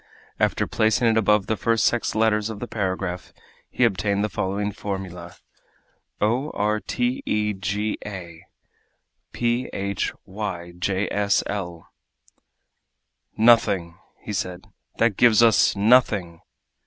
After 0.39 0.65
placing 0.65 1.09
it 1.09 1.15
above 1.15 1.45
the 1.45 1.55
first 1.55 1.83
six 1.83 2.15
letters 2.15 2.49
of 2.49 2.59
the 2.59 2.65
paragraph 2.67 3.31
he 3.69 3.83
obtained 3.83 4.23
the 4.23 4.29
following 4.29 4.71
formula: 4.71 5.35
O 6.19 6.49
r 6.55 6.79
t 6.79 7.21
e 7.23 7.53
g 7.53 7.99
a 8.03 8.41
P 9.31 9.69
h 9.71 10.11
y 10.25 10.73
j 10.79 11.07
s 11.11 11.43
l 11.45 11.87
"Nothing!" 13.37 13.95
he 14.21 14.33
said. 14.33 14.65
"That 14.97 15.17
gives 15.17 15.43
us 15.43 15.75
nothing!" 15.75 16.41